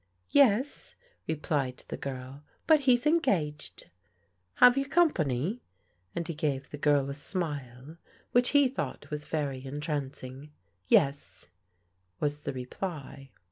[0.47, 0.95] "Yes,"
[1.27, 3.91] replied the girl," but he's engaged.""
[4.55, 5.61] Have you company?"
[6.15, 7.99] and he gave the girl a snule
[8.31, 10.49] which he thought was very entrancing.
[10.87, 11.45] Yes,"
[12.19, 13.29] was the reply.